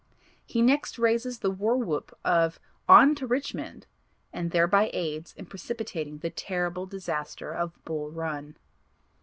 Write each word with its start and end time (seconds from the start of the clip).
He 0.47 0.63
next 0.63 0.97
raises 0.97 1.37
the 1.41 1.51
war 1.51 1.77
whoop 1.77 2.11
of 2.25 2.59
"On 2.89 3.13
to 3.13 3.27
Richmond," 3.27 3.85
and 4.33 4.49
thereby 4.49 4.89
aids 4.93 5.31
in 5.35 5.45
precipitating 5.45 6.17
the 6.17 6.31
terrible 6.31 6.87
disaster 6.87 7.53
of 7.53 7.77
Bull 7.85 8.09
Run. 8.11 8.57